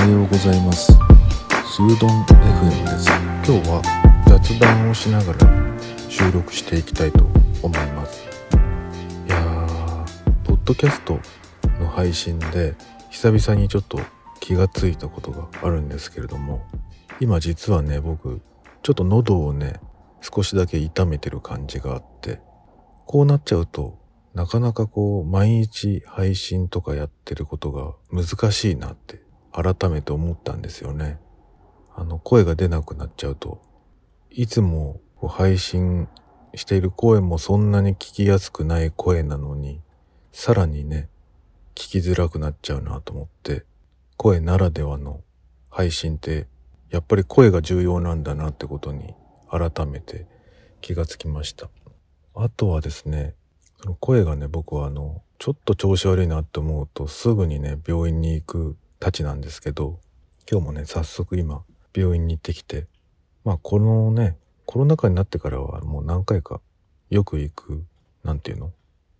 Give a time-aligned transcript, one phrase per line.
[0.00, 0.86] はようございます。
[0.86, 3.10] スードン FM です。
[3.44, 3.82] 今日は
[4.26, 5.76] 雑談をしながら
[6.08, 7.22] 収録していきたいと
[7.62, 8.24] 思います。
[9.26, 10.04] いやー
[10.46, 11.20] ポッドキャスト
[11.78, 12.76] の配信で
[13.10, 14.00] 久々にちょっと
[14.40, 16.66] 気がついたことがあるんですけれども
[17.20, 18.40] 今実はね僕
[18.82, 19.80] ちょっと喉をね
[20.22, 22.40] 少しだけ痛めてる感じがあって
[23.04, 23.98] こうなっちゃうと
[24.32, 29.19] なかなかこう毎日配信とかやってることが難しいなって
[29.52, 31.18] 改めて思ったんですよね。
[31.94, 33.60] あの声が出なくなっちゃうと
[34.30, 36.08] いつも配信
[36.54, 39.80] している声もそんなに聞きやすくない声なのに
[40.32, 41.08] さらにね
[41.74, 43.64] 聞きづらくなっちゃうなと思って
[44.16, 45.20] 声ならではの
[45.68, 46.46] 配信って
[46.90, 49.14] やっぱり声が重要なんだなってことに
[49.50, 50.26] 改めて
[50.80, 51.68] 気がつきました。
[52.34, 53.34] あとはですね
[53.82, 59.98] その声がね、僕はあの、ちょっと調子悪いなって思うとすぐにね、病院に行くたちなんですけど、
[60.50, 61.64] 今日もね、早速今、
[61.96, 62.86] 病院に行ってきて、
[63.44, 66.60] まあこのね、コロナ禍になってからはもう何回か
[67.08, 67.84] よく行く、
[68.22, 68.72] なんていうの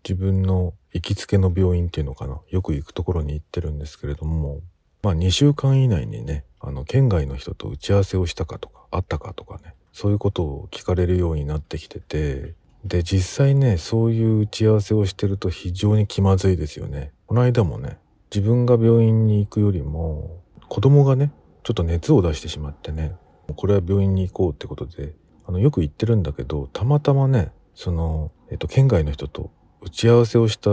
[0.05, 4.61] 自分の行きつけの病院っていうのかなよく行くところに行ってるんですけれども、
[5.03, 17.13] まあ2週間以内にね、あの、県外の人と打ち合わせをしたかとか、あったかとかね、そういうことを聞かれるようになってきてて、で、実際ね、そういう打ち合わせをしてると非常に気まずいですよね。
[17.27, 17.99] この間もね、
[18.35, 21.33] 自分が病院に行くよりも、子供がね、
[21.65, 23.17] ちょっと熱を出してしまってね、
[23.57, 25.15] これは病院に行こうってことで、
[25.47, 30.71] あの、よく行ってるんだけど、たまたまね、その、えっと、県外の人と打ち合わせをした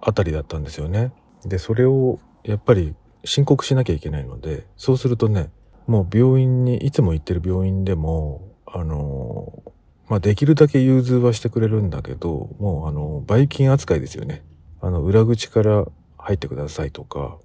[0.00, 1.12] あたりだったんですよね。
[1.44, 5.50] で、それをやっぱり申告しなきゃいけないので、そうするとね、
[5.86, 9.62] もう病院に、いつも行ってる病院でも、あの
[10.08, 14.44] まあ、できるだけ融通はしてくれるんだけど、もうあの、バイキン扱いですよね。
[14.80, 15.86] あの、裏口から
[16.26, 17.38] 入ってくださいとか、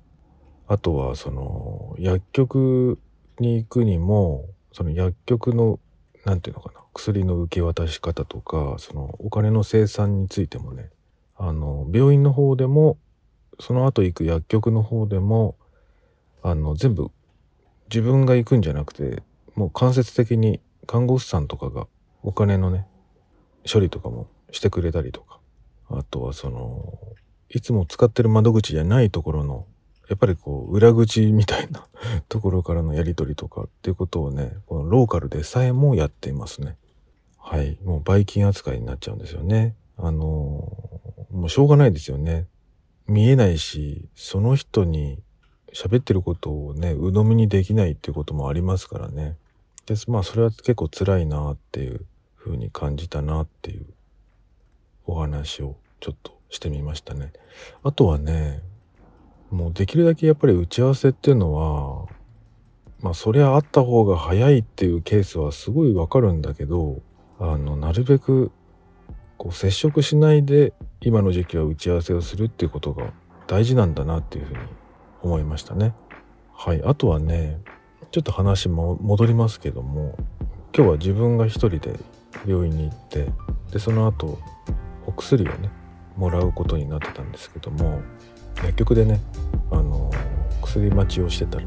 [0.68, 3.00] あとはその、薬局
[3.38, 5.80] に行くにも、その薬局の、
[6.26, 10.90] なんていうのかな、薬の受け渡し方とか、そのお金の生産についてもね、
[11.38, 12.98] あの、病院の方でも、
[13.60, 15.58] その後行く薬局の方でも、
[16.42, 17.12] あの、全部
[17.88, 19.22] 自分が行くんじゃなくて、
[19.54, 21.86] もう間接的に看護師さんとかが
[22.24, 22.88] お金のね、
[23.72, 25.40] 処理とかもしてくれたりとか、
[25.92, 26.98] あとはその、
[27.54, 29.66] いつも使ってる窓口じゃないところの、
[30.10, 31.86] やっぱりこう、裏口みたいな
[32.30, 36.78] ところからのやり取りとかっていうことをね、このローカルでさえもやっていますね。
[37.38, 37.78] はい。
[37.84, 39.76] もうバイキン扱いになっちゃうんですよね。
[39.98, 40.72] あの
[41.32, 42.48] もうしょうがないですよね。
[43.08, 45.22] 見えないし、その人に
[45.74, 49.38] 喋ってることをね、鵜呑みにできないっていうこともありますからね。
[49.86, 52.06] です、まあそれは結構辛いなっていう
[52.38, 53.86] 風に感じたなっていう
[55.06, 57.34] お話をちょっとしてみましたね。
[57.84, 58.62] あとはね、
[59.50, 62.08] もうできるだけやっぱり打ち合わせっていうのは、
[63.00, 67.02] まあそりゃあった方が早いっていうケースはすごいわかるんだけど、
[67.40, 68.52] あの、なるべく
[69.38, 73.12] こう接触しないで今の時期は打ち合わせをするっていうことが
[73.48, 74.60] 大事なんだなっていうふうに
[75.24, 75.96] 思いましたね。
[76.54, 76.82] はい。
[76.84, 77.60] あとはね、
[78.12, 80.16] ちょっと話も戻りますけども、
[80.74, 82.00] 今日は自分が一人で
[82.48, 83.28] 病院に行って
[83.72, 84.40] でその後
[85.06, 85.70] お薬をね
[86.18, 88.02] もらうことになってたんですけども
[88.58, 89.22] 薬局でね
[89.72, 90.12] あの
[90.62, 91.66] 薬待ちをしてたら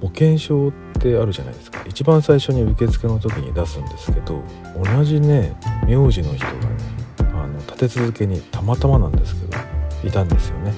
[0.00, 1.82] 保険証ってあるじゃないですか。
[1.86, 4.42] 一番最初に受付の時に出すんですけど
[4.96, 5.56] 同じね
[5.86, 6.58] 名字の人がね
[7.32, 9.58] あの立て続けにたまたまなんですけど
[10.06, 10.74] いたんですよね。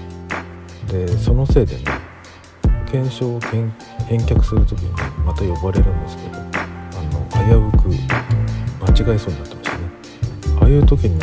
[0.89, 1.85] でそのせいでね
[2.63, 3.73] 保険証を返
[4.09, 4.91] 却する時に
[5.25, 6.43] また呼ばれるんですけどあ
[7.13, 7.89] の危うく
[9.03, 9.85] 間違いそうになってましたね。
[10.61, 11.19] ああいう時に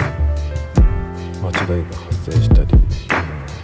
[1.43, 2.67] 間違いが発生したり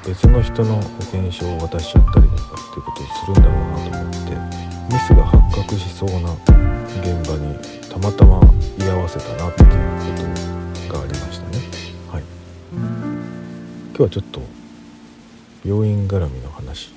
[0.05, 6.33] 別の人の保険証を渡しちゃったりとかっていうことをするんだろうなと思ってミスが発覚しそうな
[7.01, 7.55] 現場に
[7.89, 8.41] たまたま
[8.79, 11.57] 居合わせたなっていうことがありましたね。
[12.11, 12.23] はい。
[12.73, 14.41] 今日はちょっと
[15.63, 16.91] 病院絡みの話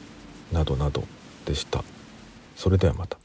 [0.50, 1.04] などなど
[1.44, 1.84] でした。
[2.56, 3.21] それではまた。